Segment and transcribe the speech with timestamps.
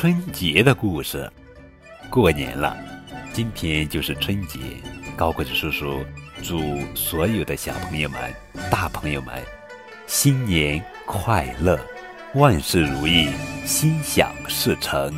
[0.00, 1.30] 春节的故事。
[2.08, 2.74] 过年了，
[3.34, 4.58] 今天就是春节。
[5.14, 6.02] 高个子叔叔
[6.42, 6.58] 祝
[6.94, 8.18] 所有的小朋友们、
[8.70, 9.34] 大朋友们
[10.06, 11.78] 新年快乐，
[12.32, 13.28] 万事如意，
[13.66, 15.12] 心想事成。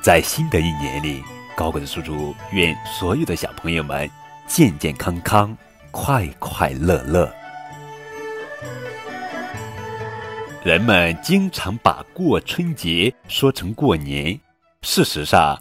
[0.00, 1.24] 在新的一年里，
[1.56, 4.08] 高个子叔叔愿所有的小朋友们
[4.46, 5.58] 健健康康、
[5.90, 7.28] 快快乐乐。
[10.62, 14.38] 人们经常把过春节说成过年，
[14.82, 15.58] 事实上，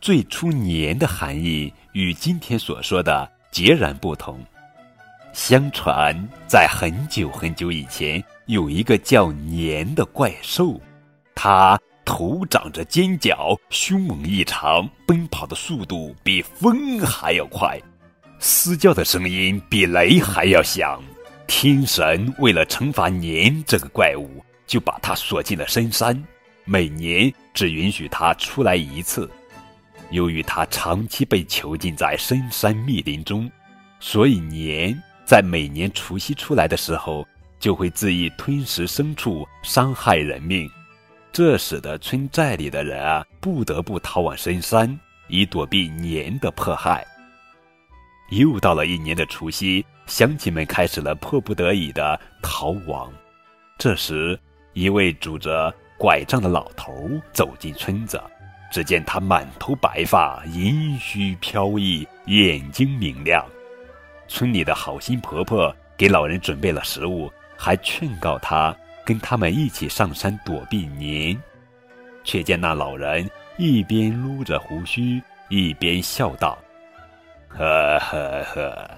[0.00, 4.42] 最初“年”的含义与今天所说的截然不同。
[5.34, 6.16] 相传，
[6.46, 10.80] 在很久很久以前，有一个叫年的怪兽，
[11.34, 17.78] 它头长着尖角，凶猛异常，奔跑的速度比风还要快，
[18.38, 20.98] 嘶叫的声音比雷还要响。
[21.52, 26.16] 天神为了惩罚年这个怪物，就把他锁进了深山，
[26.64, 29.28] 每年只允许他出来一次。
[30.12, 33.50] 由于他长期被囚禁在深山密林中，
[33.98, 37.26] 所以年在每年除夕出来的时候，
[37.58, 40.70] 就会恣意吞食牲畜，伤害人命。
[41.32, 47.04] 这使得村寨里的人啊，不得不逃往深山，以躲避年的迫害。
[48.30, 53.12] 又到了一年的除夕，乡亲们开始了迫不得已的逃亡。
[53.78, 54.36] 这时，
[54.72, 58.20] 一位拄着拐杖的老头走进村子，
[58.72, 63.46] 只见他满头白发，银须飘逸，眼睛明亮。
[64.26, 71.40] 村里的好心婆婆给老人准备了食物，还劝告他跟他们一起上山躲避年。
[72.24, 76.58] 却见那老人一边撸着胡须，一边笑道。
[77.48, 78.90] 呵呵呵，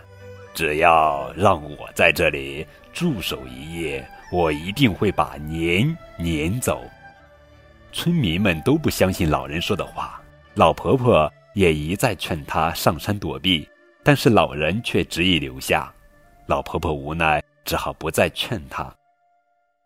[0.54, 6.82] 只要让我在这里驻守一夜，我一定会把年撵走。
[7.92, 10.20] 村民们都不相信老人说的话，
[10.54, 13.68] 老婆婆也一再劝他上山躲避，
[14.02, 15.92] 但是老人却执意留下。
[16.46, 18.92] 老婆婆无奈，只好不再劝他。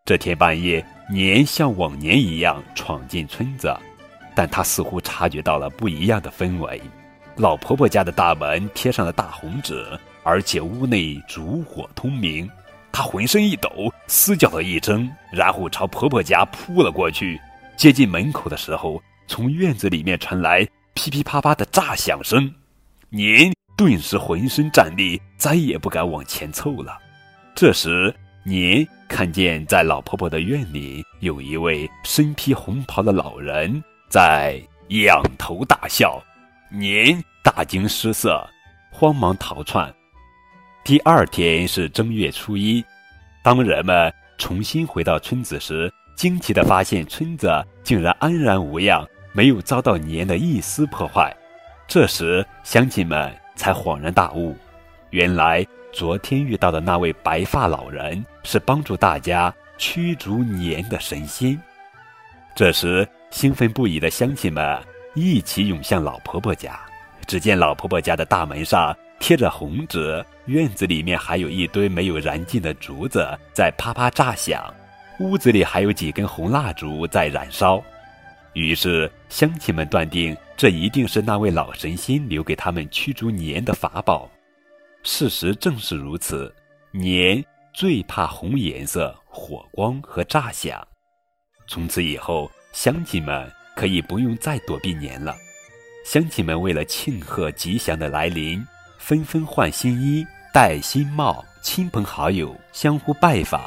[0.05, 3.75] 这天半夜，年像往年一样闯进村子，
[4.33, 6.81] 但他似乎察觉到了不一样的氛围。
[7.35, 9.85] 老婆婆家的大门贴上了大红纸，
[10.27, 12.49] 而且屋内烛火通明。
[12.91, 13.69] 她浑身一抖，
[14.07, 17.39] 嘶叫了一声，然后朝婆婆家扑了过去。
[17.77, 22.53] 接近门口的时候，从院子里面传来噼噼啪啪的炸响声。
[23.09, 26.97] 年顿时浑身战栗，再也不敢往前凑了。
[27.55, 28.13] 这时，
[28.43, 36.21] 年看见在老婆婆的院里有一位身披红袍的老人在仰头大笑。
[36.69, 38.45] 年大惊失色，
[38.91, 39.93] 慌忙逃窜。
[40.87, 42.81] 第二天是正月初一，
[43.43, 47.51] 当人们重新回到村子时，惊奇地发现村子
[47.83, 51.35] 竟然安然无恙，没有遭到年的一丝破坏。
[51.89, 54.55] 这时，乡亲们才恍然大悟，
[55.09, 61.61] 原来昨天遇到的那位白发老人是帮助大家驱逐年的神仙。
[62.55, 64.81] 这时，兴奋不已的乡亲们。
[65.15, 66.79] 一起涌向老婆婆家，
[67.25, 74.73] 只见老婆婆家的大门上贴着红纸，院子里面还有一堆没有燃尽的竹子在啪啪炸响，
[75.19, 77.81] 屋子里还有几根红蜡烛在燃烧。
[78.53, 84.29] 于是乡亲们断定，这一定是那位老神仙留给他们驱逐年的法宝。
[85.03, 86.53] 事实正是如此，
[86.91, 87.43] 年
[87.73, 90.85] 最怕红颜色、火光和炸响。
[91.67, 93.49] 从此以后，乡亲们。
[93.77, 95.35] 可以不用再躲避年了，
[96.03, 98.65] 乡亲们为了庆贺吉祥的来临，
[98.97, 100.25] 纷纷换新衣、
[100.57, 103.61] 戴新帽，亲朋好友相互拜访。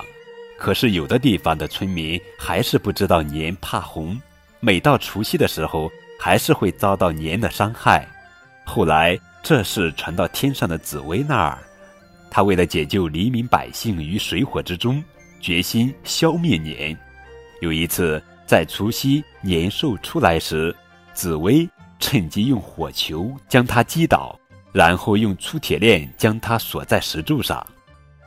[0.58, 4.20] 可是有的地方的村民还是不知道年怕红，
[4.58, 8.04] 每到除夕的时候，还是会遭到年的伤害。
[8.64, 11.58] 后来这事传到天上的紫薇那儿，
[12.28, 15.00] 他为了解救黎民百姓于水火之中，
[15.40, 16.98] 决心消灭年。
[17.60, 18.20] 有一次。
[18.46, 20.74] 在除夕年兽出来时，
[21.14, 21.70] 紫薇
[22.00, 24.36] 趁机用火球将它击倒，
[24.72, 27.64] 然后用粗铁链将它锁在石柱上。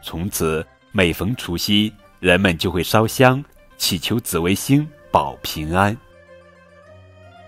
[0.01, 3.44] 从此，每逢除夕，人们就会烧香
[3.78, 5.95] 祈求紫微星保平安。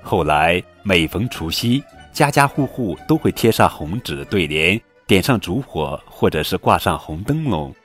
[0.02, 1.84] 后来，每逢除夕，
[2.14, 7.76] 家家户户都会贴上红纸对联，点上烛火，或者是挂上红灯笼。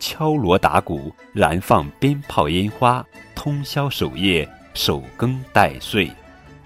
[0.00, 3.04] 敲锣打鼓，燃放鞭炮烟花，
[3.36, 6.10] 通宵守夜，守更待岁。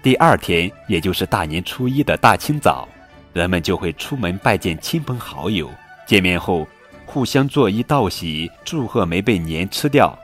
[0.01, 2.87] 第二天，也就是大年初一的大清早，
[3.33, 5.69] 人们就会出门拜见亲朋好友。
[6.05, 6.67] 见面后，
[7.05, 10.17] 互相作揖道喜，祝贺没被年吃掉。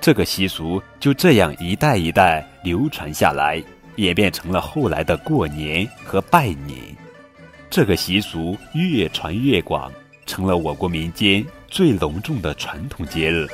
[0.00, 3.62] 这个习俗就这样一代一代流传下来，
[3.96, 6.78] 演变成了后来的过年和拜年。
[7.70, 9.90] 这个习俗越传越广，
[10.26, 13.48] 成了我国民间最隆重的传统节日